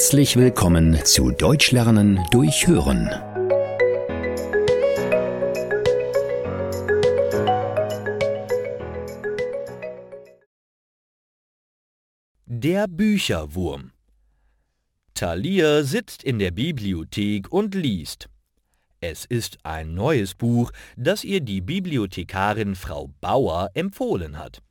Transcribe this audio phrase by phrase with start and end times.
[0.00, 3.10] Herzlich willkommen zu Deutsch lernen durch Hören.
[12.46, 13.92] Der Bücherwurm
[15.12, 18.30] Thalia sitzt in der Bibliothek und liest.
[19.02, 24.62] Es ist ein neues Buch, das ihr die Bibliothekarin Frau Bauer empfohlen hat.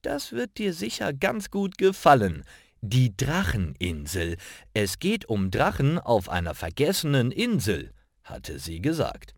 [0.00, 2.44] Das wird dir sicher ganz gut gefallen.
[2.84, 4.36] Die Dracheninsel.
[4.74, 7.92] Es geht um Drachen auf einer vergessenen Insel,
[8.24, 9.36] hatte sie gesagt.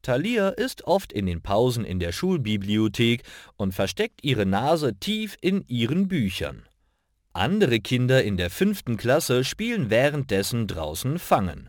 [0.00, 3.24] Thalia ist oft in den Pausen in der Schulbibliothek
[3.56, 6.66] und versteckt ihre Nase tief in ihren Büchern.
[7.34, 11.68] Andere Kinder in der fünften Klasse spielen währenddessen draußen Fangen.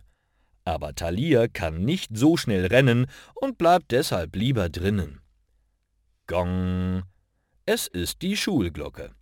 [0.63, 5.19] Aber Thalia kann nicht so schnell rennen und bleibt deshalb lieber drinnen.
[6.27, 7.03] Gong.
[7.65, 9.16] Es ist die Schulglocke.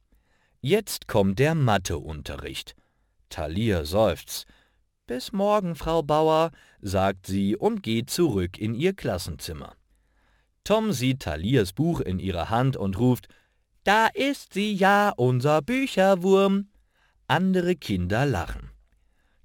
[0.67, 2.73] Jetzt kommt der Matheunterricht.
[3.29, 4.48] Thalia seufzt.
[5.05, 6.49] Bis morgen, Frau Bauer,
[6.81, 9.75] sagt sie und geht zurück in ihr Klassenzimmer.
[10.63, 13.27] Tom sieht Thalias Buch in ihrer Hand und ruft,
[13.84, 16.70] da ist sie ja, unser Bücherwurm.
[17.27, 18.71] Andere Kinder lachen.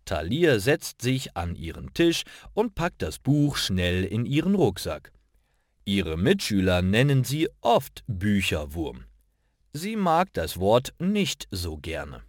[0.07, 2.23] Thalia setzt sich an ihren Tisch
[2.55, 5.13] und packt das Buch schnell in ihren Rucksack.
[5.85, 9.05] Ihre Mitschüler nennen sie oft Bücherwurm.
[9.73, 12.23] Sie mag das Wort nicht so gerne.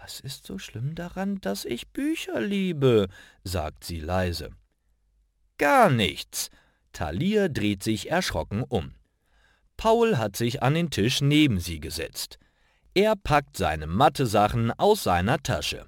[0.00, 3.08] Was ist so schlimm daran, dass ich Bücher liebe?
[3.42, 4.50] sagt sie leise.
[5.58, 6.50] Gar nichts.
[6.92, 8.94] Thalia dreht sich erschrocken um.
[9.76, 12.38] Paul hat sich an den Tisch neben sie gesetzt.
[12.94, 15.86] Er packt seine Mathe-Sachen aus seiner Tasche.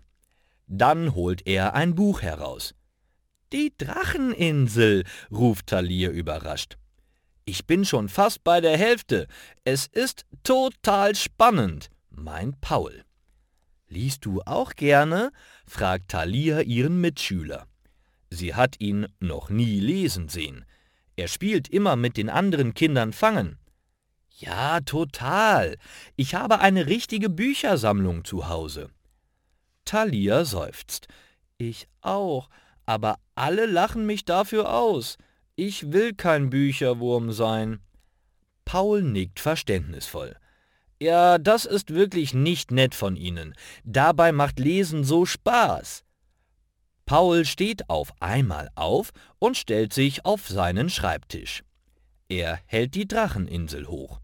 [0.67, 2.75] Dann holt er ein Buch heraus.
[3.53, 6.77] Die Dracheninsel, ruft Thalia überrascht.
[7.48, 9.27] Ich bin schon fast bei der Hälfte.
[9.64, 13.06] Es ist total spannend, meint Paul.
[13.88, 15.32] Liest du auch gerne?
[15.66, 17.67] fragt Thalia ihren Mitschüler.
[18.28, 20.67] Sie hat ihn noch nie lesen sehen.
[21.17, 23.58] Er spielt immer mit den anderen Kindern Fangen.
[24.28, 25.78] Ja, total.
[26.17, 28.90] Ich habe eine richtige Büchersammlung zu Hause.
[29.86, 31.08] Thalia seufzt.
[31.56, 32.50] Ich auch,
[32.84, 35.17] aber alle lachen mich dafür aus.
[35.61, 37.80] Ich will kein Bücherwurm sein.
[38.64, 40.36] Paul nickt verständnisvoll.
[41.01, 43.57] Ja, das ist wirklich nicht nett von Ihnen.
[43.83, 46.05] Dabei macht Lesen so Spaß.
[47.07, 49.11] Paul steht auf einmal auf
[49.41, 51.64] und stellt sich auf seinen Schreibtisch.
[52.29, 54.20] Er hält die Dracheninsel hoch.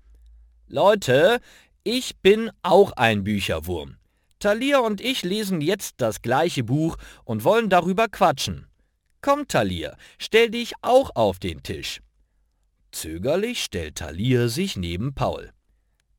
[0.68, 1.40] Leute,
[1.82, 3.96] ich bin auch ein Bücherwurm.
[4.38, 8.68] Thalia und ich lesen jetzt das gleiche Buch und wollen darüber quatschen.
[9.24, 12.02] Komm, Thalia, stell dich auch auf den Tisch.
[12.92, 15.50] Zögerlich stellt Thalia sich neben Paul.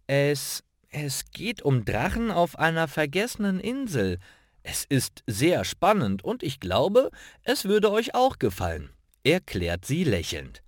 [0.07, 4.17] Es, es geht um Drachen auf einer vergessenen Insel.
[4.63, 7.11] Es ist sehr spannend und ich glaube,
[7.43, 8.89] es würde euch auch gefallen,
[9.23, 10.63] erklärt sie lächelnd.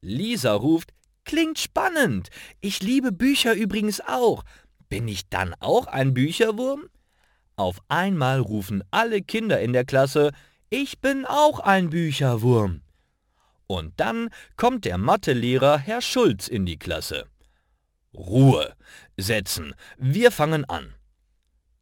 [0.00, 2.30] Lisa ruft, klingt spannend.
[2.62, 4.42] Ich liebe Bücher übrigens auch.
[4.88, 6.88] Bin ich dann auch ein Bücherwurm?
[7.56, 10.32] Auf einmal rufen alle Kinder in der Klasse,
[10.70, 12.82] ich bin auch ein Bücherwurm.
[13.66, 17.26] Und dann kommt der Mathelehrer Herr Schulz in die Klasse.
[18.14, 18.74] Ruhe,
[19.16, 20.94] setzen, wir fangen an.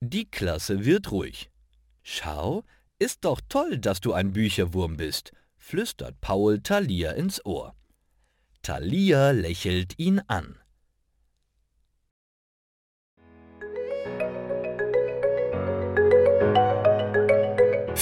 [0.00, 1.50] Die Klasse wird ruhig.
[2.02, 2.64] Schau,
[2.98, 7.74] ist doch toll, dass du ein Bücherwurm bist, flüstert Paul Thalia ins Ohr.
[8.62, 10.58] Thalia lächelt ihn an.